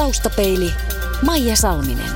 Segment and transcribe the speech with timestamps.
[0.00, 0.72] Taustapeili
[1.26, 2.10] Maija Salminen.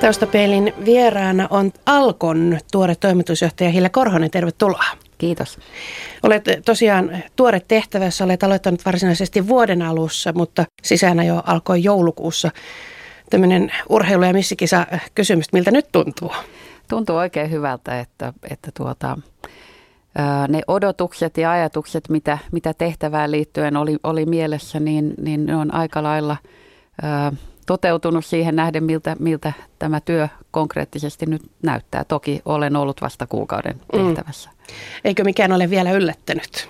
[0.00, 4.30] Taustapeilin vieraana on Alkon tuore toimitusjohtaja Hille Korhonen.
[4.30, 4.84] Tervetuloa.
[5.18, 5.58] Kiitos.
[6.22, 12.50] Olet tosiaan tuore tehtävässä, olet aloittanut varsinaisesti vuoden alussa, mutta sisään jo alkoi joulukuussa.
[13.30, 16.32] Tämmöinen urheilu- ja missikisa kysymys, miltä nyt tuntuu?
[16.88, 19.18] Tuntuu oikein hyvältä, että, että tuota,
[20.48, 25.74] ne odotukset ja ajatukset, mitä, mitä tehtävään liittyen oli, oli mielessä, niin, niin ne on
[25.74, 26.36] aika lailla
[27.66, 32.04] toteutunut siihen nähden, miltä, miltä tämä työ konkreettisesti nyt näyttää.
[32.04, 33.98] Toki olen ollut vasta kuukauden mm.
[33.98, 34.50] tehtävässä.
[34.50, 34.64] Mm.
[35.04, 36.68] Eikö mikään ole vielä yllättänyt?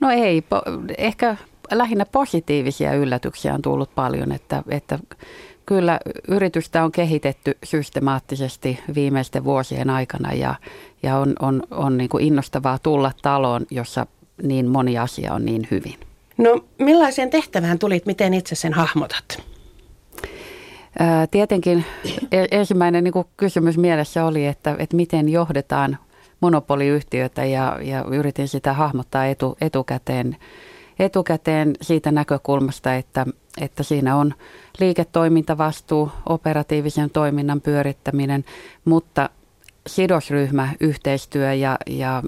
[0.00, 0.62] No ei, po,
[0.98, 1.36] ehkä
[1.70, 4.98] lähinnä positiivisia yllätyksiä on tullut paljon, että, että
[5.70, 10.54] kyllä yritystä on kehitetty systemaattisesti viimeisten vuosien aikana ja,
[11.02, 14.06] ja on, on, on niin kuin innostavaa tulla taloon, jossa
[14.42, 15.94] niin moni asia on niin hyvin.
[16.38, 19.42] No millaiseen tehtävään tulit, miten itse sen hahmotat?
[21.30, 21.84] Tietenkin
[22.32, 25.98] e-, ensimmäinen niin kysymys mielessä oli, että, että miten johdetaan
[26.40, 30.36] monopoliyhtiötä ja, ja yritin sitä hahmottaa etu, etukäteen,
[31.00, 33.26] etukäteen siitä näkökulmasta, että,
[33.60, 34.34] että siinä on
[34.80, 38.44] liiketoimintavastuu, operatiivisen toiminnan pyörittäminen,
[38.84, 39.30] mutta
[39.86, 42.22] sidosryhmä, yhteistyö ja, ja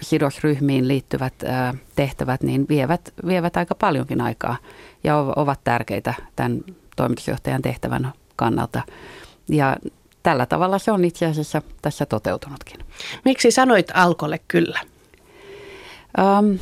[0.00, 4.56] sidosryhmiin liittyvät ää, tehtävät niin vievät, vievät aika paljonkin aikaa
[5.04, 6.60] ja ovat tärkeitä tämän
[6.96, 8.82] toimitusjohtajan tehtävän kannalta.
[9.48, 9.76] Ja
[10.22, 12.80] tällä tavalla se on itse asiassa tässä toteutunutkin.
[13.24, 14.80] Miksi sanoit Alkolle kyllä?
[16.18, 16.58] Um,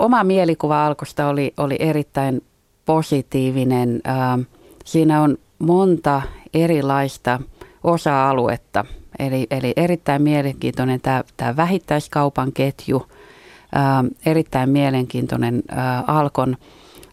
[0.00, 2.42] oma mielikuva Alkosta oli, oli erittäin
[2.84, 4.02] positiivinen.
[4.34, 4.46] Um,
[4.84, 6.22] siinä on monta
[6.54, 7.40] erilaista
[7.84, 8.84] osa-aluetta,
[9.18, 16.56] eli, eli erittäin mielenkiintoinen tämä, tämä vähittäiskaupan ketju, um, erittäin mielenkiintoinen uh, Alkon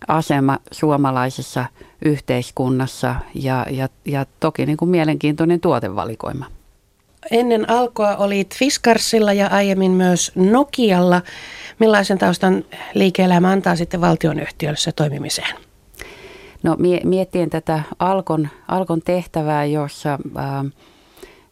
[0.07, 1.65] asema suomalaisessa
[2.05, 6.56] yhteiskunnassa ja, ja, ja toki niin kuin mielenkiintoinen tuotevalikoima.
[7.31, 11.21] Ennen alkoa olit Fiskarsilla ja aiemmin myös Nokialla.
[11.79, 15.55] Millaisen taustan liike-elämä antaa sitten valtionyhtiössä toimimiseen?
[16.63, 20.65] No miettien tätä Alkon, Alkon tehtävää, jossa ää,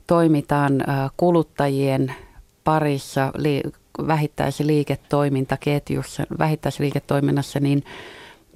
[0.07, 2.15] toimitaan ää, kuluttajien
[2.63, 3.63] parissa li,
[4.07, 7.83] vähittäisliiketoimintaketjussa, vähittäisliiketoiminnassa, niin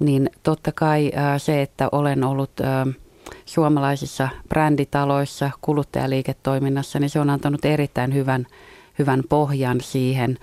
[0.00, 2.50] niin totta kai se, että olen ollut
[3.50, 8.46] suomalaisissa bränditaloissa, kuluttajaliiketoiminnassa, niin se on antanut erittäin hyvän,
[8.98, 10.38] hyvän pohjan siihen.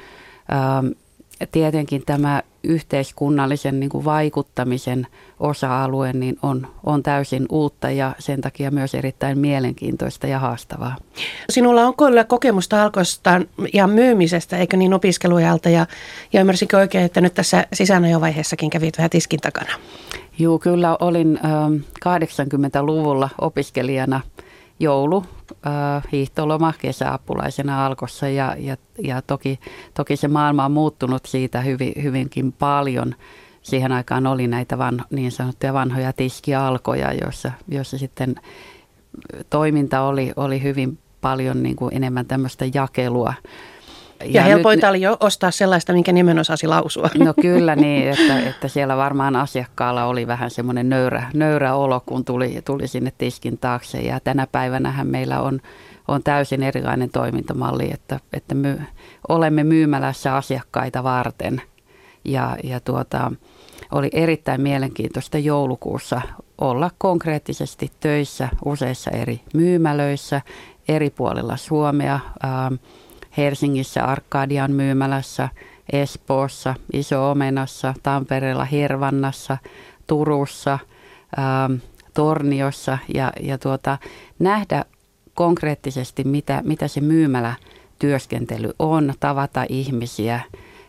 [1.52, 5.08] Tietenkin tämä yhteiskunnallisen niin kuin vaikuttamisen
[5.40, 10.96] osa-alue niin on, on täysin uutta ja sen takia myös erittäin mielenkiintoista ja haastavaa.
[11.50, 13.42] Sinulla on kyllä kokemusta alkoista
[13.74, 15.86] ja myymisestä, eikö niin opiskelujalta ja,
[16.34, 19.72] ja ymmärsikö oikein, että nyt tässä sisäänajovaiheessakin kävit vähän tiskin takana?
[20.40, 21.52] Joo, kyllä olin äh,
[22.06, 24.22] 80-luvulla opiskelijana
[24.80, 25.26] joulu,
[26.12, 29.60] hiihtoloma kesäapulaisena alkossa ja, ja, ja toki,
[29.94, 33.16] toki se maailma on muuttunut siitä hyvin, hyvinkin paljon.
[33.62, 38.36] Siihen aikaan oli näitä van, niin sanottuja vanhoja tiskialkoja, joissa, joissa sitten
[39.50, 43.34] toiminta oli, oli hyvin paljon niin kuin enemmän tämmöistä jakelua.
[44.20, 47.10] Ja, ja helpointa nyt, oli jo ostaa sellaista, minkä nimen osasi lausua.
[47.18, 52.26] No kyllä niin, että, että siellä varmaan asiakkaalla oli vähän semmoinen nöyrä, nöyrä olo, kun
[52.26, 54.02] tuli, tuli sinne tiskin taakse.
[54.02, 55.60] Ja tänä päivänähän meillä on,
[56.08, 58.82] on täysin erilainen toimintamalli, että, että my,
[59.28, 61.62] olemme myymälässä asiakkaita varten.
[62.26, 63.32] Ja, ja tuota,
[63.92, 66.22] oli erittäin mielenkiintoista joulukuussa
[66.58, 70.42] olla konkreettisesti töissä useissa eri myymälöissä
[70.88, 72.20] eri puolilla Suomea.
[72.46, 72.74] Ähm,
[73.38, 75.50] Helsingissä Arkadian myymälässä,
[75.94, 79.58] Espoossa, Iso-Omenassa, Tampereella Hervannassa,
[80.08, 80.80] Turussa,
[81.40, 81.74] ähm,
[82.14, 82.98] Torniossa.
[83.14, 83.98] Ja, ja tuota,
[84.40, 84.86] nähdä
[85.34, 87.56] konkreettisesti, mitä, mitä se myymälä
[88.00, 90.42] työskentely on, tavata ihmisiä.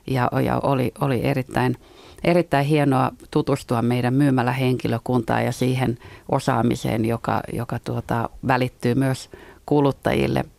[0.07, 1.77] Ja, ja oli, oli erittäin,
[2.25, 5.99] erittäin hienoa tutustua meidän myymälähenkilökuntaan ja siihen
[6.29, 9.31] osaamiseen, joka, joka tuota, välittyy myös
[9.67, 10.45] kuluttajille–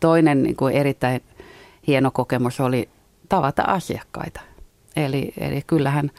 [0.00, 1.20] Toinen niin kuin erittäin
[1.86, 2.88] hieno kokemus oli
[3.28, 4.40] tavata asiakkaita.
[4.96, 6.10] Eli, eli kyllähän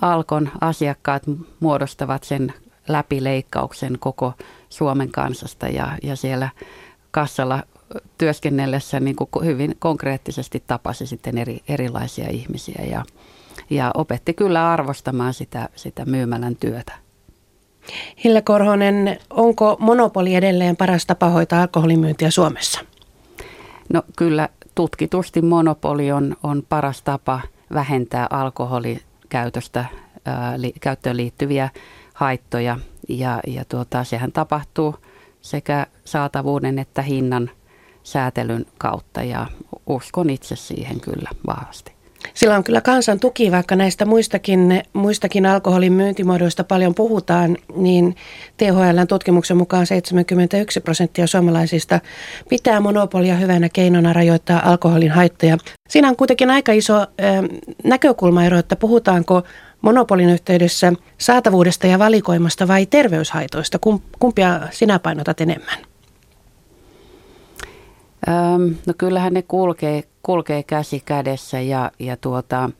[0.00, 1.22] Alkon asiakkaat
[1.60, 2.54] muodostavat sen
[2.88, 4.32] läpileikkauksen koko
[4.68, 6.48] Suomen kansasta ja, ja siellä
[7.10, 7.62] kassalla
[8.18, 13.04] työskennellessä niin kuin hyvin konkreettisesti tapasi sitten eri, erilaisia ihmisiä ja,
[13.70, 16.92] ja opetti kyllä arvostamaan sitä, sitä myymälän työtä.
[18.24, 22.80] Hille Korhonen, onko monopoli edelleen paras tapa hoitaa alkoholimyyntiä Suomessa?
[23.92, 27.40] No kyllä tutkitusti monopoli on, on paras tapa
[27.74, 29.84] vähentää alkoholin käytöstä,
[30.24, 31.68] ää, li, käyttöön liittyviä
[32.14, 32.78] haittoja.
[33.08, 34.96] Ja, ja tuota, sehän tapahtuu
[35.42, 37.50] sekä saatavuuden että hinnan
[38.02, 39.46] säätelyn kautta ja
[39.86, 41.99] uskon itse siihen kyllä vahvasti.
[42.34, 48.16] Sillä on kyllä kansan tuki, vaikka näistä muistakin, muistakin alkoholin myyntimuodoista paljon puhutaan, niin
[48.56, 52.00] THLn tutkimuksen mukaan 71 prosenttia suomalaisista
[52.48, 55.58] pitää monopolia hyvänä keinona rajoittaa alkoholin haittoja.
[55.88, 57.06] Siinä on kuitenkin aika iso
[57.84, 59.42] näkökulmaero, että puhutaanko
[59.82, 63.78] monopolin yhteydessä saatavuudesta ja valikoimasta vai terveyshaitoista.
[64.18, 65.89] Kumpia sinä painotat enemmän?
[68.28, 72.70] Öm, no kyllähän ne kulkee, kulkee käsi kädessä ja, ja tuota,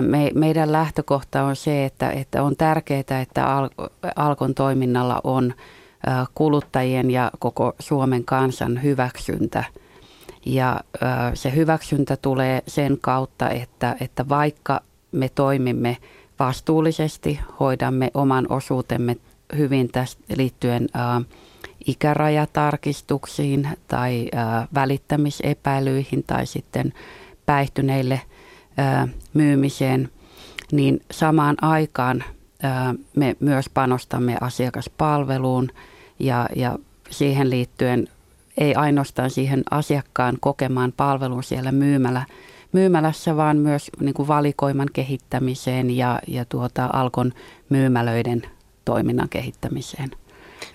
[0.00, 3.68] me, meidän lähtökohta on se, että, että on tärkeää, että Al,
[4.16, 5.54] Alkon toiminnalla on
[6.34, 9.64] kuluttajien ja koko Suomen kansan hyväksyntä.
[10.46, 10.80] Ja
[11.34, 14.80] se hyväksyntä tulee sen kautta, että, että vaikka
[15.12, 15.96] me toimimme
[16.38, 19.16] vastuullisesti, hoidamme oman osuutemme
[19.56, 20.88] hyvin tästä liittyen
[21.86, 24.28] ikärajatarkistuksiin tai
[24.74, 26.92] välittämisepäilyihin tai sitten
[27.46, 28.20] päihtyneille
[29.34, 30.10] myymiseen,
[30.72, 32.24] niin samaan aikaan
[33.16, 35.68] me myös panostamme asiakaspalveluun
[36.18, 36.78] ja, ja
[37.10, 38.08] siihen liittyen
[38.58, 42.26] ei ainoastaan siihen asiakkaan kokemaan palveluun siellä myymällä,
[42.72, 47.32] myymälässä, vaan myös niin kuin valikoiman kehittämiseen ja, ja tuota, Alkon
[47.68, 48.42] myymälöiden
[48.84, 50.10] toiminnan kehittämiseen.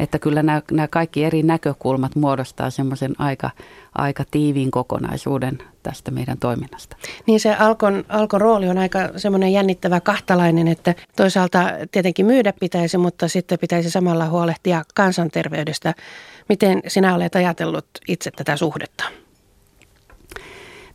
[0.02, 3.50] Että kyllä nämä, nämä kaikki eri näkökulmat muodostaa semmoisen aika,
[3.96, 6.98] aika tiiviin kokonaisuuden tästä meidän toiminnasta.
[7.26, 12.98] Niin se Alkon, Alkon rooli on aika semmoinen jännittävä kahtalainen, että toisaalta tietenkin myydä pitäisi,
[12.98, 15.94] mutta sitten pitäisi samalla huolehtia kansanterveydestä.
[16.50, 19.04] Miten sinä olet ajatellut itse tätä suhdetta?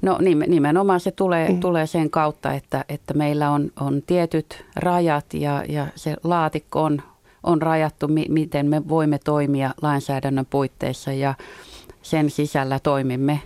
[0.03, 1.61] No nimenomaan se tulee, mm.
[1.61, 7.03] tulee sen kautta, että, että meillä on, on tietyt rajat ja, ja se laatikko on,
[7.47, 11.35] on rajattu, mi, miten me voimme toimia lainsäädännön puitteissa ja
[12.03, 13.41] sen sisällä toimimme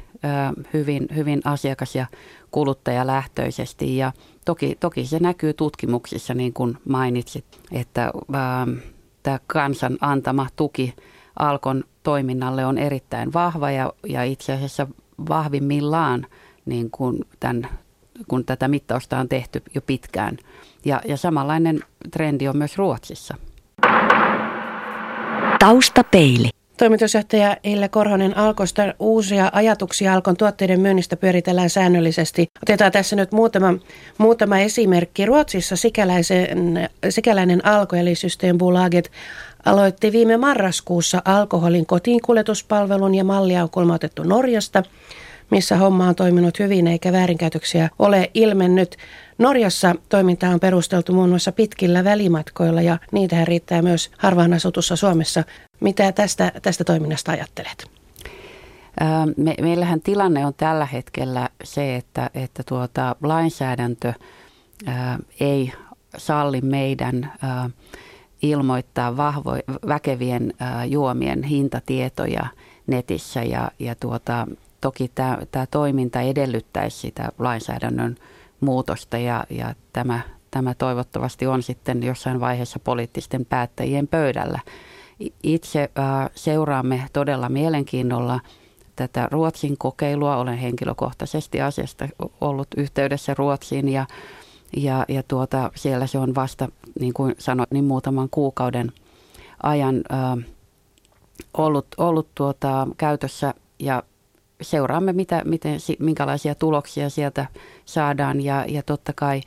[0.72, 2.06] hyvin, hyvin asiakas- ja
[2.50, 4.12] kuluttajalähtöisesti ja
[4.44, 8.12] toki, toki se näkyy tutkimuksissa niin kuin mainitsit, että
[9.22, 10.94] tämä kansan antama tuki
[11.38, 14.86] Alkon toiminnalle on erittäin vahva ja, ja itse asiassa
[15.28, 16.26] vahvimmillaan
[16.66, 17.68] niin kuin tämän,
[18.28, 20.36] kun tätä mittausta on tehty jo pitkään.
[20.84, 21.80] Ja, ja samanlainen
[22.10, 23.34] trendi on myös Ruotsissa.
[25.60, 26.48] Taustapeili.
[26.78, 32.46] Toimitusjohtaja Ille Korhonen Alkosta uusia ajatuksia Alkon tuotteiden myynnistä pyöritellään säännöllisesti.
[32.62, 33.74] Otetaan tässä nyt muutama,
[34.18, 35.26] muutama esimerkki.
[35.26, 35.74] Ruotsissa
[37.08, 39.10] sikäläinen Alko eli Systembolaget
[39.64, 44.82] aloitti viime marraskuussa alkoholin kotiinkuljetuspalvelun ja mallia on kulmautettu Norjasta
[45.50, 48.96] missä homma on toiminut hyvin eikä väärinkäytöksiä ole ilmennyt.
[49.40, 55.44] Norjassa toiminta on perusteltu muun muassa pitkillä välimatkoilla ja niitähän riittää myös harvaan asutussa Suomessa.
[55.80, 57.90] Mitä tästä, tästä toiminnasta ajattelet?
[59.36, 64.12] Me, meillähän tilanne on tällä hetkellä se, että, että tuota, lainsäädäntö
[64.86, 65.72] ää, ei
[66.16, 67.70] salli meidän ää,
[68.42, 69.56] ilmoittaa vahvo,
[69.88, 72.46] väkevien ää, juomien hintatietoja
[72.86, 74.46] netissä ja, ja tuota,
[74.80, 75.38] toki tämä,
[75.70, 78.16] toiminta edellyttäisi sitä lainsäädännön
[78.60, 80.20] muutosta ja, ja tämä,
[80.50, 84.60] tämä toivottavasti on sitten jossain vaiheessa poliittisten päättäjien pöydällä.
[85.42, 88.40] Itse äh, seuraamme todella mielenkiinnolla
[88.96, 90.36] tätä Ruotsin kokeilua.
[90.36, 92.08] Olen henkilökohtaisesti asiasta
[92.40, 94.06] ollut yhteydessä Ruotsiin ja,
[94.76, 96.68] ja, ja tuota, siellä se on vasta,
[97.00, 98.92] niin kuin sanoit, niin muutaman kuukauden
[99.62, 100.44] ajan äh,
[101.54, 104.02] ollut, ollut tuota, käytössä ja
[104.60, 107.46] seuraamme, mitä, miten, minkälaisia tuloksia sieltä
[107.84, 109.40] saadaan ja, ja totta kai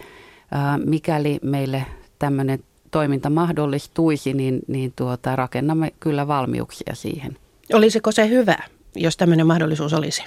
[0.52, 1.86] ää, mikäli meille
[2.20, 2.60] tämmöinen
[2.92, 7.38] toiminta mahdollistuisi, niin, niin tuota, rakennamme kyllä valmiuksia siihen.
[7.74, 8.58] Olisiko se hyvä,
[8.96, 10.24] jos tämmöinen mahdollisuus olisi?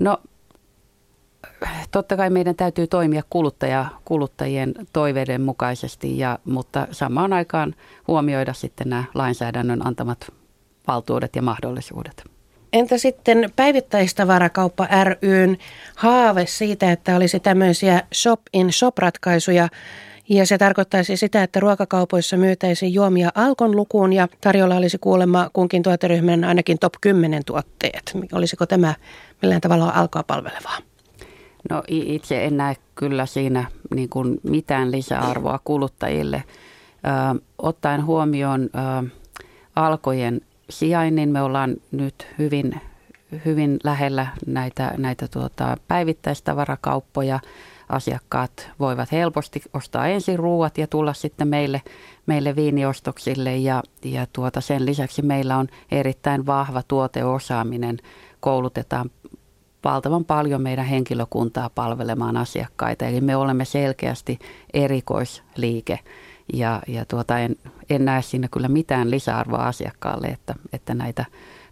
[0.00, 0.18] No
[1.90, 7.74] totta kai meidän täytyy toimia kuluttaja, kuluttajien toiveiden mukaisesti, ja, mutta samaan aikaan
[8.08, 10.32] huomioida sitten nämä lainsäädännön antamat
[10.86, 12.33] valtuudet ja mahdollisuudet.
[12.74, 14.88] Entä sitten päivittäistavarakauppa
[15.22, 15.58] ryn
[15.96, 19.68] haave siitä, että olisi tämmöisiä shop-in-shop-ratkaisuja,
[20.28, 25.82] ja se tarkoittaisi sitä, että ruokakaupoissa myytäisiin juomia Alkon lukuun ja tarjolla olisi kuulemma kunkin
[25.82, 28.12] tuoteryhmän ainakin top 10 tuotteet.
[28.32, 28.94] Olisiko tämä
[29.42, 30.78] millään tavalla alkoa palvelevaa?
[31.70, 33.64] No itse en näe kyllä siinä
[33.94, 36.44] niin kuin mitään lisäarvoa kuluttajille.
[37.36, 39.08] Ö, ottaen huomioon ö,
[39.76, 40.40] alkojen
[40.70, 41.28] sijainnin.
[41.28, 42.80] Me ollaan nyt hyvin,
[43.44, 47.40] hyvin lähellä näitä, näitä tuota, päivittäistavarakauppoja.
[47.88, 51.82] asiakkaat voivat helposti ostaa ensin ruuat ja tulla sitten meille,
[52.26, 57.98] meille viiniostoksille ja, ja tuota sen lisäksi meillä on erittäin vahva tuoteosaaminen.
[58.40, 59.10] Koulutetaan
[59.84, 63.04] valtavan paljon meidän henkilökuntaa palvelemaan asiakkaita.
[63.06, 64.38] Eli me olemme selkeästi
[64.74, 65.98] erikoisliike
[66.52, 67.56] ja, ja tuota, en,
[67.90, 71.24] en näe siinä kyllä mitään lisäarvoa asiakkaalle, että, että näitä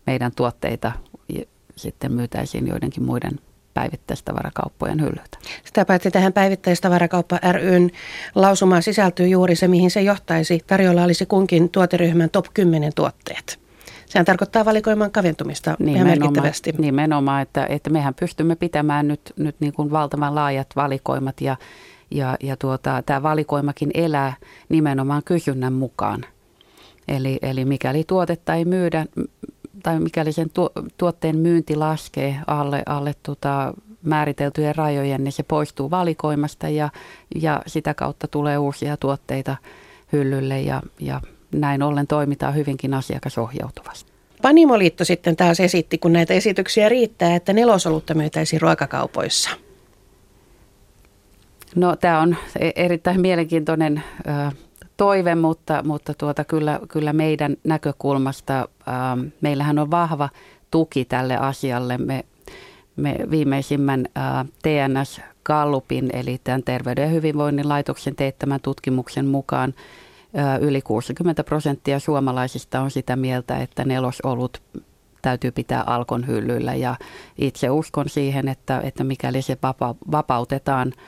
[0.07, 0.93] meidän tuotteita
[1.77, 3.39] sitten myytäisiin joidenkin muiden
[3.75, 5.39] päivittäistavarakauppojen hyllyltä.
[5.65, 7.91] Sitä paitsi tähän päivittäistavarakauppa ryn
[8.35, 10.61] lausumaan sisältyy juuri se, mihin se johtaisi.
[10.67, 13.59] Tarjolla olisi kunkin tuoteryhmän top 10 tuotteet.
[14.07, 16.75] Sehän tarkoittaa valikoiman kaventumista nimenomaan, ihan merkittävästi.
[16.79, 21.57] Nimenomaan, että, että mehän pystymme pitämään nyt, nyt niin kuin valtavan laajat valikoimat ja,
[22.15, 24.35] ja, ja tuota, tämä valikoimakin elää
[24.69, 26.25] nimenomaan kysynnän mukaan.
[27.09, 29.07] Eli, eli mikäli tuotetta ei myydä
[29.83, 35.91] tai mikäli sen tuo, tuotteen myynti laskee alle, alle tota, määriteltyjen rajojen, niin se poistuu
[35.91, 36.89] valikoimasta ja,
[37.35, 39.57] ja sitä kautta tulee uusia tuotteita
[40.13, 41.21] hyllylle ja, ja
[41.53, 44.13] näin ollen toimitaan hyvinkin asiakasohjautuvasti.
[44.43, 49.51] Panimoliitto sitten taas esitti, kun näitä esityksiä riittää, että nelosolutta myytäisiin ruokakaupoissa.
[51.77, 54.03] No tämä on e-, erittäin mielenkiintoinen
[54.97, 58.69] toive, mutta, mutta tuota, kyllä, kyllä meidän näkökulmasta
[59.41, 60.29] meillähän on vahva
[60.71, 61.99] tuki tälle asialle.
[61.99, 62.25] Me,
[62.97, 69.75] me viimeisimmän äh, TNS Gallupin, eli tämän Terveyden ja hyvinvoinnin laitoksen teettämän tutkimuksen mukaan
[70.39, 74.63] äh, yli 60 prosenttia suomalaisista on sitä mieltä, että nelosolut
[75.23, 76.97] täytyy pitää alkon hyllyllä ja
[77.39, 80.93] itse uskon siihen, että, että mikäli se vapa, vapautetaan–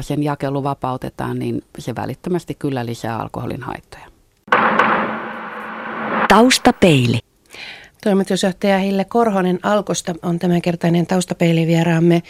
[0.00, 4.06] sen jakelu vapautetaan, niin se välittömästi kyllä lisää alkoholin haittoja.
[6.28, 7.18] Taustapeili.
[8.04, 12.22] Toimitusjohtaja Hille Korhonen Alkosta on tämänkertainen taustapeilivieraamme.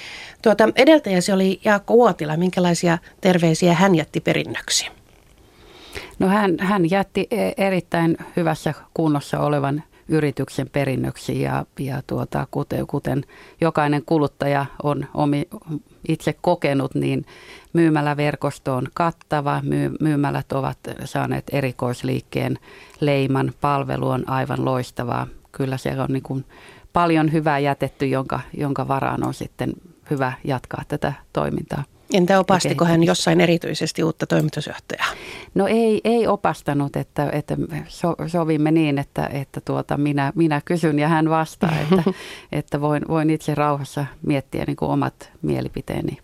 [0.42, 2.36] Tuota, edeltäjäsi oli Jaakko Uotila.
[2.36, 4.88] Minkälaisia terveisiä hän jätti perinnöksi?
[6.18, 12.86] No hän, hän jätti e, erittäin hyvässä kunnossa olevan yrityksen perinnöksi ja, ja tuota, kuten,
[12.86, 13.24] kuten
[13.60, 15.48] jokainen kuluttaja on omi,
[16.08, 17.26] itse kokenut, niin
[17.72, 19.60] myymäläverkosto on kattava.
[19.62, 22.58] My, myymälät ovat saaneet erikoisliikkeen
[23.00, 23.52] leiman.
[23.60, 25.26] Palvelu on aivan loistavaa.
[25.52, 26.44] Kyllä siellä on niin kuin
[26.92, 29.72] paljon hyvää jätetty, jonka, jonka varaan on sitten
[30.10, 31.84] hyvä jatkaa tätä toimintaa.
[32.12, 35.06] Entä opastiko hän jossain erityisesti uutta toimitusjohtajaa?
[35.54, 37.56] No ei, ei opastanut, että, että
[37.88, 42.02] so, sovimme niin, että, että tuota, minä, minä kysyn ja hän vastaa, että,
[42.52, 46.18] että voin, voin itse rauhassa miettiä niin kuin omat mielipiteeni.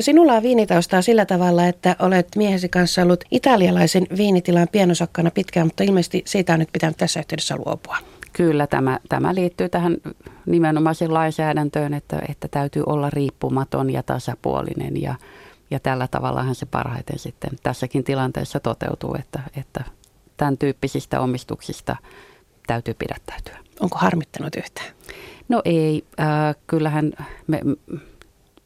[0.00, 5.84] Sinulla on viinitaustaa sillä tavalla, että olet miehesi kanssa ollut italialaisen viinitilan pienosakkana pitkään, mutta
[5.84, 7.96] ilmeisesti siitä on nyt pitänyt tässä yhteydessä luopua.
[8.32, 9.96] Kyllä, tämä, tämä liittyy tähän
[10.46, 15.14] nimenomaisen lainsäädäntöön, että, että täytyy olla riippumaton ja tasapuolinen ja,
[15.70, 19.84] ja tällä tavallahan se parhaiten sitten tässäkin tilanteessa toteutuu, että, että
[20.36, 21.96] tämän tyyppisistä omistuksista
[22.66, 23.58] täytyy pidättäytyä.
[23.80, 24.88] Onko harmittanut yhtään?
[25.48, 27.12] No ei, äh, kyllähän
[27.46, 27.60] me,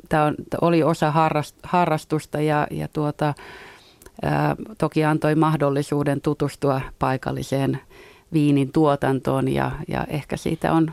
[0.09, 3.35] tämä oli osa harrast, harrastusta ja, ja tuota,
[4.25, 4.33] äh,
[4.79, 7.81] toki antoi mahdollisuuden tutustua paikalliseen
[8.33, 10.93] viinin tuotantoon ja, ja ehkä siitä on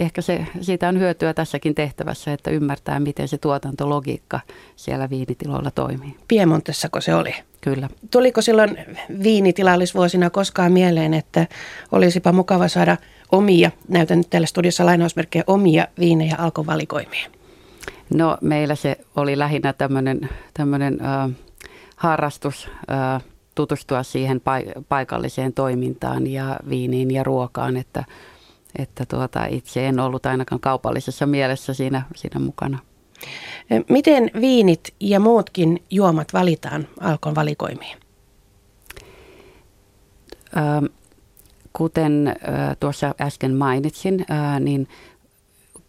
[0.00, 4.40] ehkä se, siitä on hyötyä tässäkin tehtävässä, että ymmärtää, miten se tuotantologiikka
[4.76, 6.16] siellä viinitiloilla toimii.
[6.28, 7.34] Piemontessako se oli?
[7.60, 7.88] Kyllä.
[8.10, 8.78] Tuliko silloin
[9.22, 11.46] viinitilallisvuosina koskaan mieleen, että
[11.92, 12.96] olisipa mukava saada
[13.32, 17.30] omia, näytän nyt täällä studiossa lainausmerkkejä, omia viinejä alkovalikoimia?
[18.14, 21.30] No meillä se oli lähinnä tämmöinen, tämmöinen äh,
[21.96, 23.22] harrastus, äh,
[23.56, 24.40] tutustua siihen
[24.88, 28.04] paikalliseen toimintaan ja viiniin ja ruokaan, että,
[28.78, 32.78] että tuota, itse en ollut ainakaan kaupallisessa mielessä siinä, siinä mukana.
[33.88, 37.98] Miten viinit ja muutkin juomat valitaan Alkon valikoimiin?
[41.72, 42.36] kuten
[42.80, 44.26] tuossa äsken mainitsin,
[44.60, 44.88] niin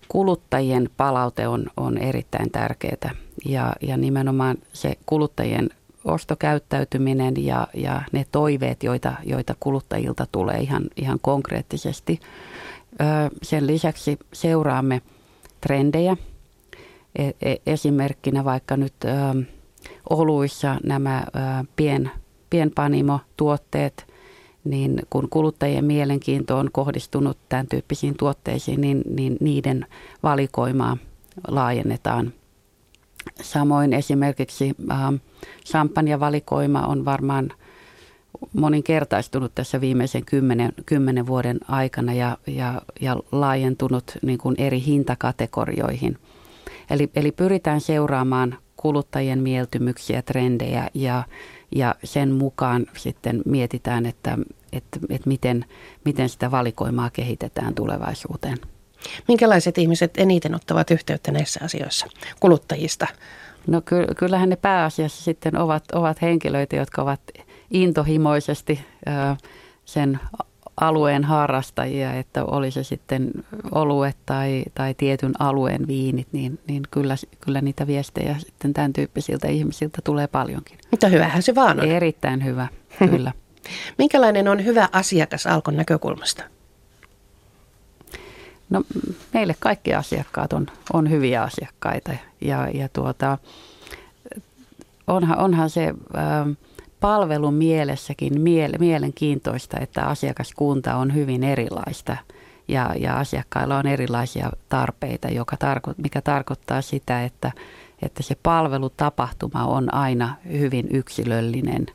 [0.08, 3.12] kuluttajien palaute on, on erittäin tärkeää
[3.46, 5.70] ja, ja nimenomaan se kuluttajien
[6.08, 12.20] ostokäyttäytyminen ja, ja ne toiveet, joita, joita kuluttajilta tulee ihan, ihan konkreettisesti.
[13.44, 15.02] Sen lisäksi seuraamme
[15.62, 16.18] trendejä.
[17.16, 18.94] E, e, esimerkkinä vaikka nyt
[20.10, 21.26] oluissa nämä
[21.76, 22.12] pien,
[22.50, 24.08] pienpanimo-tuotteet,
[24.64, 29.86] niin kun kuluttajien mielenkiinto on kohdistunut tämän tyyppisiin tuotteisiin, niin, niin niiden
[30.24, 30.98] valikoimaa
[31.48, 32.34] laajennetaan.
[33.42, 34.98] Samoin esimerkiksi äh,
[35.66, 37.52] champagne-valikoima on varmaan
[38.54, 46.18] moninkertaistunut tässä viimeisen kymmenen, kymmenen vuoden aikana ja, ja, ja laajentunut niin kuin eri hintakategorioihin.
[46.90, 51.24] Eli, eli pyritään seuraamaan kuluttajien mieltymyksiä, trendejä ja,
[51.76, 54.38] ja sen mukaan sitten mietitään, että,
[54.74, 55.66] että, että miten,
[56.06, 58.58] miten sitä valikoimaa kehitetään tulevaisuuteen.
[59.28, 62.08] Minkälaiset ihmiset eniten ottavat yhteyttä näissä asioissa
[62.40, 63.08] kuluttajista?
[63.68, 63.82] No
[64.18, 67.22] kyllähän ne pääasiassa sitten ovat, ovat henkilöitä, jotka ovat
[67.72, 68.86] intohimoisesti
[69.86, 70.20] sen
[70.82, 73.32] alueen harrastajia, että oli se sitten
[73.72, 79.48] olue tai, tai tietyn alueen viinit, niin, niin kyllä, kyllä niitä viestejä sitten tämän tyyppisiltä
[79.48, 80.78] ihmisiltä tulee paljonkin.
[80.92, 81.88] Mutta hyvähän se vaan on.
[81.88, 82.68] Erittäin hyvä,
[83.10, 83.32] kyllä.
[83.98, 86.44] Minkälainen on hyvä asiakas Alkon näkökulmasta?
[88.70, 88.84] No
[89.34, 93.38] meille kaikki asiakkaat on, on hyviä asiakkaita ja, ja tuota,
[95.08, 95.94] onhan, onhan se...
[96.14, 96.46] Ää,
[97.00, 98.42] palvelun mielessäkin
[98.80, 102.18] mielenkiintoista, että asiakaskunta on hyvin erilaista
[102.68, 107.52] ja, ja asiakkailla on erilaisia tarpeita, joka tarko, mikä tarkoittaa sitä, että,
[108.02, 111.86] että se palvelutapahtuma on aina hyvin yksilöllinen.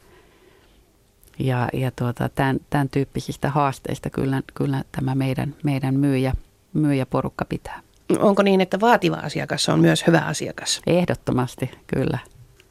[1.38, 6.32] Ja, ja tuota, tämän, tämän tyyppisistä haasteista kyllä, kyllä tämä meidän, meidän myyjä,
[6.72, 7.80] myyjäporukka pitää.
[8.18, 10.80] Onko niin, että vaativa asiakas on myös hyvä asiakas?
[10.86, 12.18] Ehdottomasti, kyllä.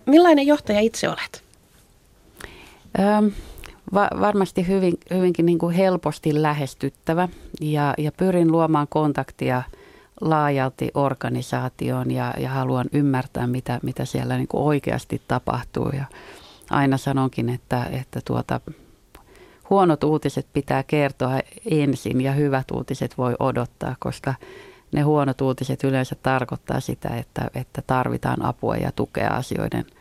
[0.06, 1.44] Millainen johtaja itse olet?
[3.00, 3.28] Ähm,
[3.94, 7.30] va- varmasti hyvin, hyvinkin niin kuin helposti lähestyttävä
[7.62, 9.64] ja, ja pyrin luomaan kontaktia
[10.22, 15.90] laajalti organisaatioon ja, ja haluan ymmärtää, mitä, mitä siellä niin kuin oikeasti tapahtuu.
[15.90, 16.06] Ja
[16.70, 18.60] aina sanonkin, että, että tuota,
[19.72, 21.40] huonot uutiset pitää kertoa
[21.72, 24.34] ensin ja hyvät uutiset voi odottaa, koska
[24.92, 29.86] ne huonot uutiset yleensä tarkoittaa sitä, että, että tarvitaan apua ja tukea asioiden–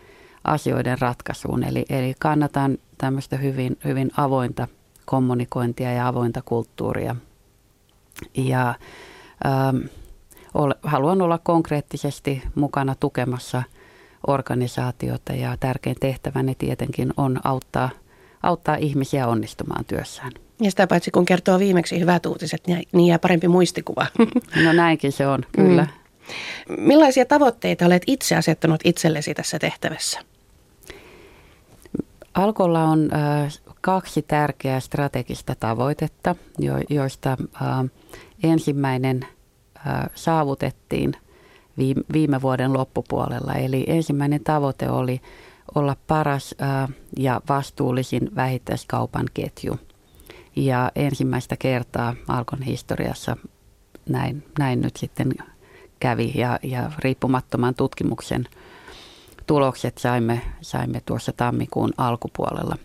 [0.45, 1.65] asioiden ratkaisuun.
[1.65, 4.69] Eli, eli kannatan tämmöistä hyvin, hyvin avointa
[5.05, 7.17] kommunikointia ja avointa kulttuuria.
[8.37, 8.75] Ja
[9.47, 9.77] ähm,
[10.55, 13.63] ol, haluan olla konkreettisesti mukana tukemassa
[14.27, 17.91] organisaatiota ja tärkein tehtäväni tietenkin on auttaa,
[18.43, 20.33] auttaa ihmisiä onnistumaan työssään.
[20.61, 24.07] Ja sitä paitsi kun kertoo viimeksi hyvät uutiset, niin, niin jää parempi muistikuva.
[24.65, 25.83] No näinkin se on, kyllä.
[25.83, 25.91] Mm.
[26.79, 30.21] Millaisia tavoitteita olet itse asettanut itsellesi tässä tehtävässä?
[32.35, 33.11] Alkolla on
[33.81, 36.37] kaksi tärkeää strategista tavoitetta,
[36.91, 37.37] joista
[38.43, 39.27] ensimmäinen
[40.15, 41.13] saavutettiin
[42.13, 43.55] viime vuoden loppupuolella.
[43.55, 45.21] Eli ensimmäinen tavoite oli
[45.75, 46.55] olla paras
[47.19, 49.77] ja vastuullisin vähittäiskaupan ketju.
[50.57, 53.37] Ja ensimmäistä kertaa Alkon historiassa
[54.09, 55.33] näin, näin nyt sitten
[56.01, 58.49] kävi ja, ja riippumattoman tutkimuksen–
[59.51, 62.77] tulokset saimme, saimme tuossa tammikuun alkupuolella.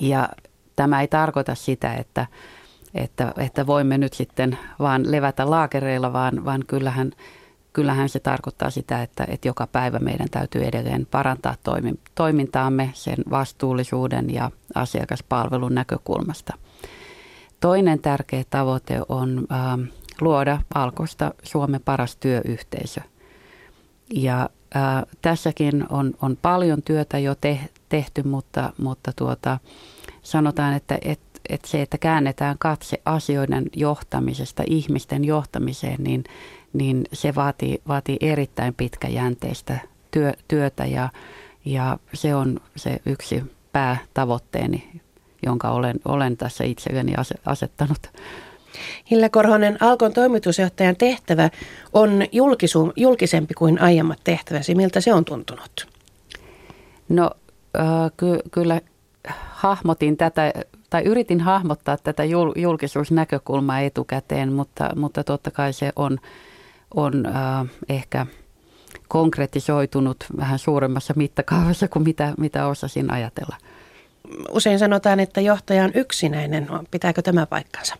[0.00, 0.28] Ja
[0.76, 2.26] tämä ei tarkoita sitä, että,
[2.94, 7.12] että, että voimme nyt sitten vaan levätä laakereilla, vaan, vaan kyllähän,
[7.76, 11.54] kyllähän se tarkoittaa sitä, että, että joka päivä meidän täytyy edelleen parantaa
[12.14, 16.54] toimintaamme sen vastuullisuuden ja asiakaspalvelun näkökulmasta.
[17.60, 19.88] Toinen tärkeä tavoite on äh,
[20.20, 23.00] luoda Alkosta Suomen paras työyhteisö.
[24.14, 29.58] Ja Ää, tässäkin on, on paljon työtä jo te, tehty, mutta, mutta tuota,
[30.22, 36.24] sanotaan, että et, et se, että käännetään katse asioiden johtamisesta ihmisten johtamiseen, niin,
[36.78, 39.78] niin se vaatii, vaatii erittäin pitkäjänteistä
[40.10, 41.08] työ, työtä ja,
[41.64, 44.90] ja se on se yksi päätavoitteeni,
[45.46, 47.12] jonka olen, olen tässä itselleni
[47.46, 47.98] asettanut.
[49.10, 51.50] Hille Korhonen, Alkon toimitusjohtajan tehtävä
[51.92, 54.74] on julkisu, julkisempi kuin aiemmat tehtäväsi.
[54.74, 55.88] Miltä se on tuntunut?
[57.08, 57.30] No
[57.78, 57.86] äh,
[58.16, 58.80] ky- kyllä
[59.50, 60.52] hahmotin tätä,
[60.90, 66.18] tai yritin hahmottaa tätä jul- julkisuusnäkökulmaa etukäteen, mutta, mutta totta kai se on,
[66.94, 68.26] on äh, ehkä
[69.08, 73.56] konkretisoitunut vähän suuremmassa mittakaavassa kuin mitä, mitä osasin ajatella.
[74.50, 76.68] Usein sanotaan, että johtaja on yksinäinen.
[76.90, 77.96] Pitääkö tämä paikkansa?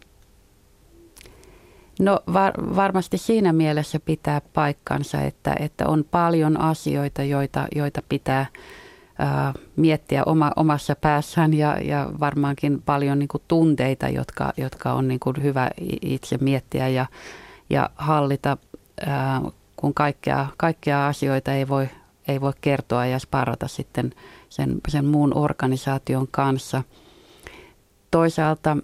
[2.00, 8.46] No var, varmasti siinä mielessä pitää paikkansa, että, että on paljon asioita, joita, joita pitää
[9.18, 15.08] ää, miettiä oma, omassa päässään ja, ja varmaankin paljon niin kuin, tunteita, jotka, jotka on
[15.08, 15.70] niin kuin, hyvä
[16.02, 17.06] itse miettiä ja,
[17.70, 18.56] ja hallita,
[19.06, 19.42] ää,
[19.76, 21.88] kun kaikkea, kaikkea asioita ei voi,
[22.28, 24.12] ei voi kertoa ja sparrata sitten
[24.48, 26.82] sen, sen muun organisaation kanssa.
[28.10, 28.76] Toisaalta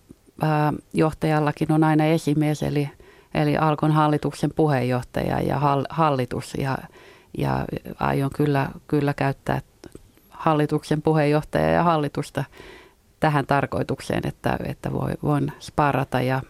[0.42, 2.90] ää, johtajallakin on aina esimies, eli–
[3.34, 6.54] eli Alkon hallituksen puheenjohtaja ja hallitus.
[6.58, 6.78] Ja,
[7.38, 7.64] ja
[7.98, 9.60] aion kyllä, kyllä käyttää
[10.30, 12.44] hallituksen puheenjohtaja ja hallitusta
[13.20, 16.42] tähän tarkoitukseen, että, että voi, voin sparata ja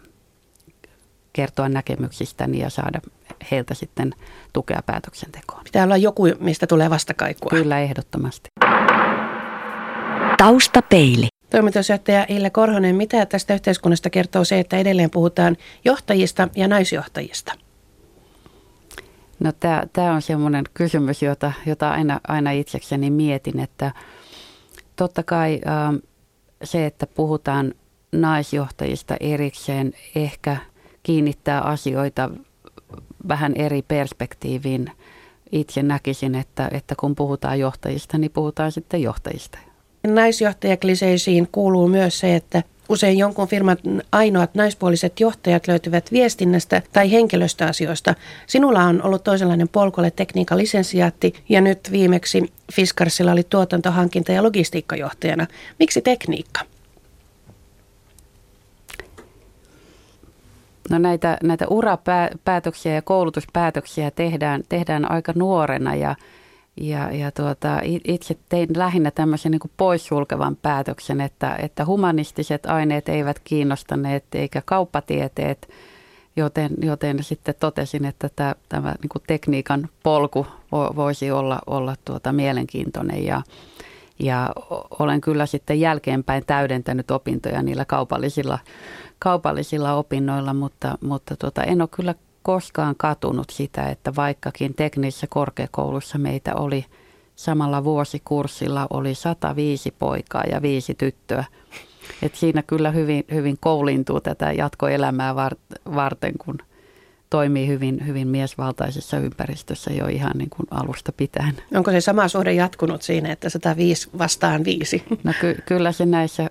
[1.32, 3.00] kertoa näkemyksistäni ja saada
[3.50, 4.12] heiltä sitten
[4.52, 5.64] tukea päätöksentekoon.
[5.64, 7.50] Pitää olla joku, mistä tulee vastakaikua.
[7.50, 8.48] Kyllä, ehdottomasti.
[10.36, 11.28] Taustapeili.
[11.50, 17.52] Toimitusjohtaja Ille Korhonen, mitä tästä yhteiskunnasta kertoo se, että edelleen puhutaan johtajista ja naisjohtajista?
[19.40, 19.52] No
[19.92, 23.92] tämä on semmoinen kysymys, jota, jota aina, aina itsekseni mietin, että
[24.96, 26.00] totta kai äh,
[26.64, 27.74] se, että puhutaan
[28.12, 30.56] naisjohtajista erikseen, ehkä
[31.02, 32.30] kiinnittää asioita
[33.28, 34.90] vähän eri perspektiiviin.
[35.52, 39.58] Itse näkisin, että, että kun puhutaan johtajista, niin puhutaan sitten johtajista.
[40.06, 43.76] Naisjohtajakliseisiin kuuluu myös se, että usein jonkun firman
[44.12, 48.14] ainoat naispuoliset johtajat löytyvät viestinnästä tai henkilöstöasioista.
[48.46, 55.46] Sinulla on ollut toisenlainen polkolle tekniikan lisensiaatti ja nyt viimeksi Fiskarsilla oli tuotantohankinta- ja logistiikkajohtajana.
[55.78, 56.60] Miksi tekniikka?
[60.92, 66.16] No näitä, näitä urapäätöksiä ja koulutuspäätöksiä tehdään, tehdään aika nuorena ja,
[66.80, 73.08] ja, ja tuota, itse tein lähinnä tämmöisen niin kuin poissulkevan päätöksen, että, että humanistiset aineet
[73.08, 75.68] eivät kiinnostaneet eikä kauppatieteet,
[76.36, 82.32] joten, joten sitten totesin, että tämä, tämä niin kuin tekniikan polku voisi olla, olla tuota
[82.32, 83.42] mielenkiintoinen ja,
[84.22, 84.50] ja
[84.98, 88.58] olen kyllä sitten jälkeenpäin täydentänyt opintoja niillä kaupallisilla
[89.18, 96.18] kaupallisilla opinnoilla, mutta, mutta tuota, en ole kyllä koskaan katunut sitä, että vaikkakin teknisessä korkeakoulussa
[96.18, 96.84] meitä oli
[97.36, 101.44] samalla vuosikurssilla oli 105 poikaa ja viisi tyttöä.
[102.22, 105.34] Et siinä kyllä hyvin, hyvin koulintuu tätä jatkoelämää
[105.94, 106.58] varten, kun
[107.32, 111.56] toimii hyvin, hyvin miesvaltaisessa ympäristössä jo ihan niin kuin alusta pitäen.
[111.74, 115.04] Onko se sama suhde jatkunut siinä, että 105 vastaan 5?
[115.24, 116.50] No ky- kyllä se näissä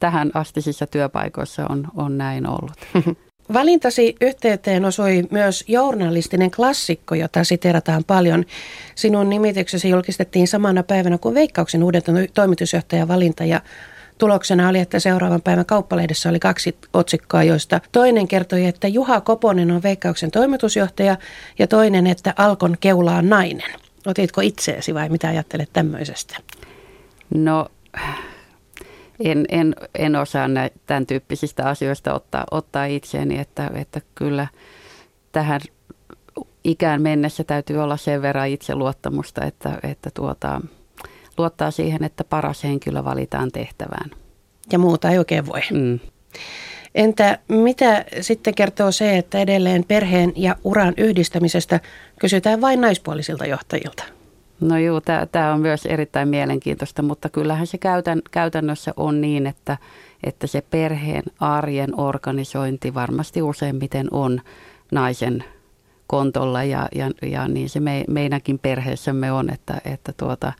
[0.00, 2.72] tähän astisissa työpaikoissa on, on näin ollut.
[3.52, 8.44] Valintasi yhteyteen osui myös journalistinen klassikko, jota siterataan paljon.
[8.94, 12.02] Sinun nimityksesi julkistettiin samana päivänä kuin Veikkauksen uuden
[12.34, 13.60] toimitusjohtajan valinta ja
[14.22, 19.70] Tuloksena oli, että seuraavan päivän kauppalehdessä oli kaksi otsikkoa, joista toinen kertoi, että Juha Koponen
[19.70, 21.16] on Veikkauksen toimitusjohtaja
[21.58, 23.80] ja toinen, että Alkon keula on nainen.
[24.06, 26.36] Otitko itseesi vai mitä ajattelet tämmöisestä?
[27.34, 27.68] No
[29.24, 34.46] en, en, en osaa näitä, tämän tyyppisistä asioista ottaa, ottaa itseäni, että, että kyllä
[35.32, 35.60] tähän
[36.64, 40.60] ikään mennessä täytyy olla sen verran itseluottamusta, että, että tuota,
[41.38, 44.10] luottaa siihen, että paras henkilö valitaan tehtävään.
[44.72, 45.60] Ja muuta ei oikein voi.
[45.70, 45.98] Mm.
[46.94, 51.80] Entä mitä sitten kertoo se, että edelleen perheen ja uran yhdistämisestä
[52.20, 54.04] kysytään vain naispuolisilta johtajilta?
[54.60, 55.00] No joo,
[55.32, 59.78] tämä on myös erittäin mielenkiintoista, mutta kyllähän se käytän, käytännössä on niin, että,
[60.24, 64.40] että se perheen arjen organisointi varmasti useimmiten on
[64.92, 65.44] naisen
[66.06, 70.52] kontolla ja, ja, ja niin se me, meidänkin perheessämme on, että, että, tuota,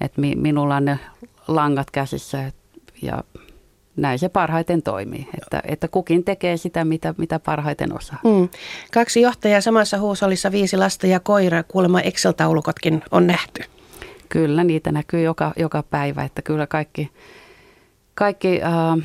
[0.00, 0.98] että minulla on ne
[1.48, 2.52] langat käsissä
[3.02, 3.24] ja
[3.96, 8.20] näin se parhaiten toimii, että, että kukin tekee sitä, mitä, mitä parhaiten osaa.
[8.24, 8.48] Mm.
[8.92, 13.62] Kaksi johtajaa samassa huusolissa, viisi lasta ja koira, kuulemma Excel-taulukotkin on nähty.
[14.28, 17.10] Kyllä, niitä näkyy joka, joka päivä, että kyllä kaikki,
[18.14, 19.04] kaikki äh,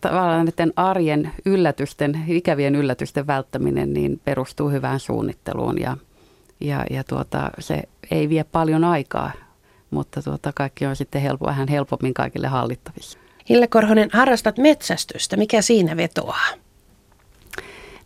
[0.00, 5.96] tavallaan näiden arjen yllätysten, ikävien yllätysten välttäminen niin perustuu hyvään suunnitteluun ja,
[6.60, 9.32] ja, ja tuota, se ei vie paljon aikaa,
[9.90, 13.18] mutta tuota, kaikki on sitten helpo, vähän helpommin kaikille hallittavissa.
[13.48, 15.36] Hille Korhonen, harrastat metsästystä.
[15.36, 16.46] Mikä siinä vetoaa?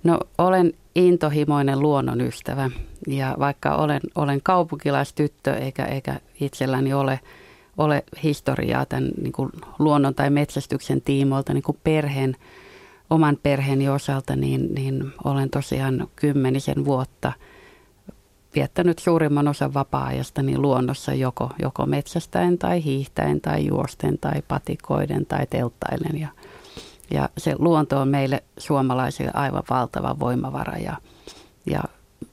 [0.04, 2.70] No olen intohimoinen luonnonystävä
[3.06, 7.20] ja vaikka olen, olen kaupunkilaistyttö eikä, eikä itselläni ole,
[7.78, 12.36] ole historiaa tämän niin kuin luonnon tai metsästyksen tiimoilta niin kuin perheen,
[13.10, 17.32] oman perheeni osalta, niin, niin olen tosiaan kymmenisen vuotta–
[18.54, 25.46] viettänyt suurimman osan vapaa-ajastani luonnossa joko, joko metsästäen tai hiihtäen tai juosten tai patikoiden tai
[25.46, 26.20] telttailen.
[26.20, 26.28] Ja,
[27.10, 30.96] ja se luonto on meille suomalaisille aivan valtava voimavara ja,
[31.66, 31.82] ja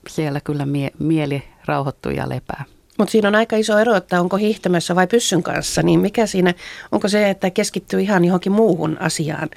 [0.08, 2.63] siellä kyllä mie, mieli rauhoittuu ja lepää.
[2.97, 6.53] Mutta siinä on aika iso ero, että onko hiihtämässä vai pyssyn kanssa, niin mikä siinä,
[6.91, 9.49] onko se, että keskittyy ihan johonkin muuhun asiaan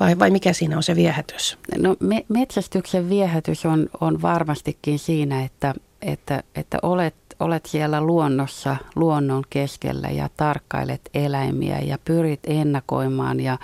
[0.00, 1.58] vai, vai mikä siinä on se viehätys?
[1.78, 8.76] No me, metsästyksen viehätys on, on varmastikin siinä, että, että, että olet, olet siellä luonnossa,
[8.96, 13.58] luonnon keskellä ja tarkkailet eläimiä ja pyrit ennakoimaan ja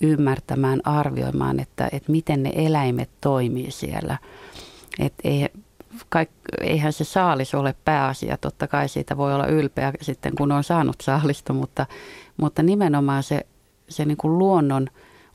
[0.00, 4.18] ymmärtämään, arvioimaan, että, että miten ne eläimet toimii siellä.
[4.98, 5.48] Et ei,
[6.08, 10.64] kaik, eihän se saalis ole pääasia, totta kai siitä voi olla ylpeä sitten kun on
[10.64, 11.86] saanut saalista, mutta,
[12.36, 13.46] mutta nimenomaan se,
[13.88, 14.86] se niin kuin luonnon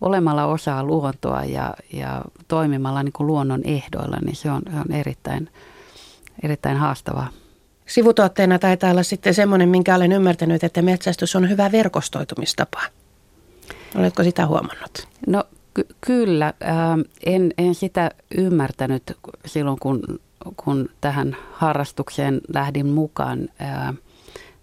[0.02, 4.92] olemalla osaa luontoa ja, ja toimimalla niin kuin luonnon ehdoilla, niin se on, se on
[4.92, 5.50] erittäin,
[6.44, 7.30] erittäin haastavaa.
[7.86, 12.82] Sivutuotteena taitaa olla sitten semmoinen, minkä olen ymmärtänyt, että metsästys on hyvä verkostoitumistapa.
[13.96, 15.08] Oletko sitä huomannut?
[15.28, 16.54] No ky- kyllä.
[16.64, 20.20] Ähm, en, en sitä ymmärtänyt silloin, kun,
[20.58, 23.50] kun tähän harrastukseen lähdin mukaan.
[23.62, 23.94] Äh,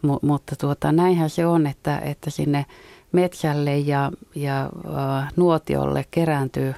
[0.07, 2.67] mu- mutta tuota, näinhän se on, että, että sinne
[3.13, 6.75] metsälle ja, ja äh, nuotiolle kerääntyy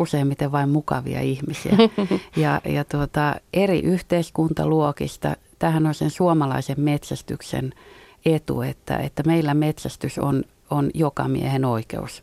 [0.00, 1.72] useimmiten vain mukavia ihmisiä.
[2.36, 7.72] Ja, ja tuota, eri yhteiskuntaluokista, tähän on sen suomalaisen metsästyksen
[8.24, 12.22] etu, että, että meillä metsästys on, on joka miehen oikeus.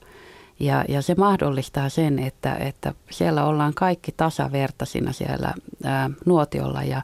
[0.60, 7.02] Ja, ja se mahdollistaa sen, että, että siellä ollaan kaikki tasavertaisina siellä ää, nuotiolla ja,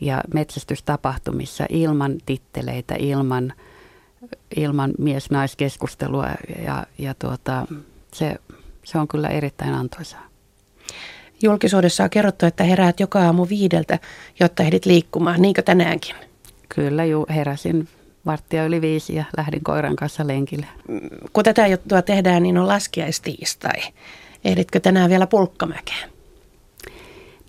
[0.00, 3.52] ja metsästystapahtumissa ilman titteleitä, ilman,
[4.56, 6.28] ilman mies-naiskeskustelua
[6.64, 7.66] ja, ja tuota,
[8.14, 8.36] se,
[8.84, 10.26] se on kyllä erittäin antoisaa.
[11.42, 13.98] Julkisuudessa on kerrottu, että heräät joka aamu viideltä,
[14.40, 16.16] jotta ehdit liikkumaan, niinkö tänäänkin?
[16.68, 17.88] Kyllä, ju, heräsin
[18.26, 20.66] varttia yli viisi ja lähdin koiran kanssa lenkille.
[21.32, 23.82] Kun tätä juttua tehdään, niin on laskiaistiistai.
[24.44, 26.10] Ehditkö tänään vielä pulkkamäkeen?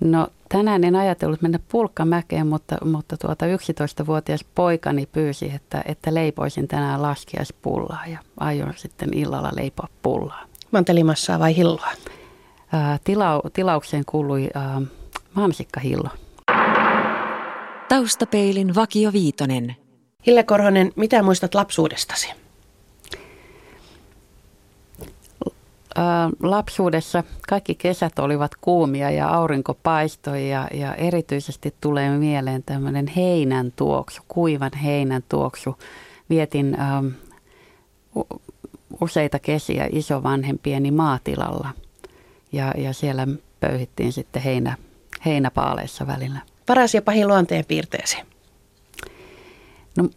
[0.02, 6.68] No tänään en ajatellut mennä pulkkamäkeen, mutta, mutta tuota 11-vuotias poikani pyysi, että, että leipoisin
[6.68, 10.45] tänään laskiaispullaa ja aion sitten illalla leipoa pullaa.
[10.76, 11.92] Mantelimassaa vai hilloa?
[12.72, 14.82] Ää, tila, tilaukseen kuului ää,
[15.34, 16.10] mansikkahillo.
[17.90, 19.76] Taustapeilin Vakio Viitonen.
[20.26, 22.34] Hille Korhonen, mitä muistat lapsuudestasi?
[25.96, 33.08] Ää, lapsuudessa kaikki kesät olivat kuumia ja aurinko paistoi ja, ja erityisesti tulee mieleen tämmöinen
[33.08, 35.76] heinän tuoksu, kuivan heinän tuoksu.
[36.30, 37.04] Vietin ää,
[39.02, 41.70] useita kesiä isovanhempieni maatilalla
[42.52, 43.28] ja, ja siellä
[43.60, 44.78] pöyhittiin sitten heinä,
[45.26, 46.40] heinäpaaleissa välillä.
[46.66, 48.18] Paras ja pahin luonteen piirteesi?
[49.98, 50.10] No,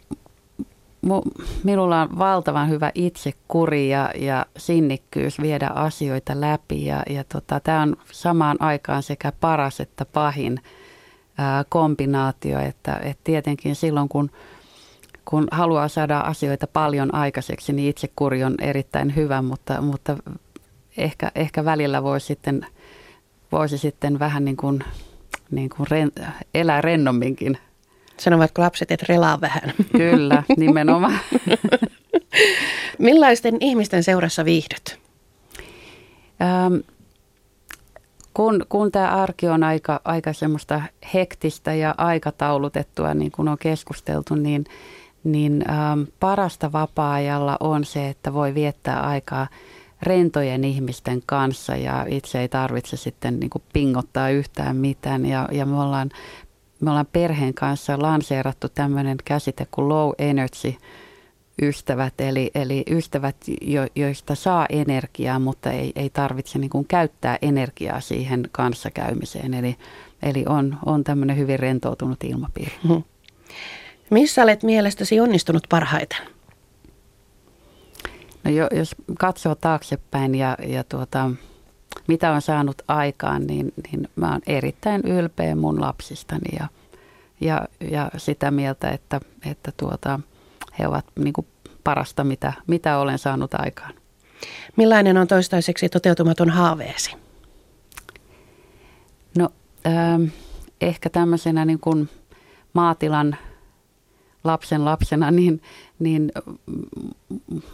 [1.63, 7.81] minulla on valtavan hyvä itsekuri ja, ja sinnikkyys viedä asioita läpi ja, ja tota, tämä
[7.81, 10.59] on samaan aikaan sekä paras että pahin
[11.37, 14.31] ää, kombinaatio, että, että tietenkin silloin kun,
[15.29, 20.17] kun haluaa saada asioita paljon aikaiseksi, niin itsekuri on erittäin hyvä, mutta, mutta
[20.97, 22.65] ehkä, ehkä välillä voisi sitten,
[23.51, 24.83] voisi sitten vähän niin kuin,
[25.51, 26.11] niin kuin ren,
[26.53, 27.57] elää rennomminkin
[28.19, 29.73] Sanovatko lapset, että relaa vähän?
[29.97, 31.19] Kyllä, nimenomaan.
[32.97, 34.99] Millaisten ihmisten seurassa viihdyt?
[36.41, 36.75] Ähm,
[38.33, 40.81] kun, kun tämä arki on aika, aika semmoista
[41.13, 44.65] hektistä ja aikataulutettua, niin kuin on keskusteltu, niin,
[45.23, 49.47] niin ähm, parasta vapaa-ajalla on se, että voi viettää aikaa
[50.01, 55.25] rentojen ihmisten kanssa ja itse ei tarvitse sitten niin kuin pingottaa yhtään mitään.
[55.25, 56.09] Ja, ja me ollaan
[56.81, 60.75] me ollaan perheen kanssa lanseerattu tämmöinen käsite kuin low energy
[61.61, 67.37] ystävät, eli, eli ystävät, jo, joista saa energiaa, mutta ei, ei tarvitse niin kuin käyttää
[67.41, 69.53] energiaa siihen kanssakäymiseen.
[69.53, 69.75] Eli,
[70.23, 72.73] eli on, on tämmöinen hyvin rentoutunut ilmapiiri.
[72.87, 73.03] Hmm.
[74.09, 76.27] Missä olet mielestäsi onnistunut parhaiten?
[78.43, 81.31] No jo, jos katsoo taaksepäin ja, ja tuota,
[82.07, 86.67] mitä on saanut aikaan, niin, niin mä oon erittäin ylpeä mun lapsistani ja,
[87.41, 90.19] ja, ja sitä mieltä, että, että tuota,
[90.79, 91.47] he ovat niin kuin
[91.83, 93.93] parasta, mitä, mitä olen saanut aikaan.
[94.75, 97.15] Millainen on toistaiseksi toteutumaton haaveesi?
[99.37, 99.49] No
[99.87, 100.33] äh,
[100.81, 102.09] ehkä tämmöisenä niin kuin
[102.73, 103.37] maatilan
[104.43, 105.61] lapsen lapsena, niin,
[105.99, 106.31] niin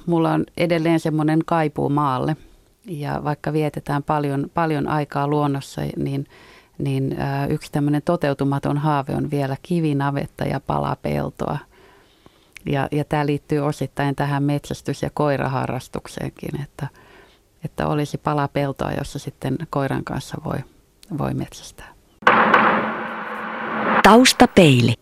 [0.06, 2.38] mulla on edelleen semmoinen kaipuu maalle–
[2.88, 6.28] ja vaikka vietetään paljon, paljon aikaa luonnossa, niin,
[6.78, 7.18] niin
[7.50, 11.58] yksi tämmöinen toteutumaton haave on vielä kivinavetta ja palapeltoa.
[12.66, 16.88] Ja, ja tämä liittyy osittain tähän metsästys- ja koiraharrastukseenkin, että,
[17.66, 20.58] että olisi palapeltoa, jossa sitten koiran kanssa voi,
[21.18, 21.94] voi metsästää.
[24.04, 24.94] Taustapeili.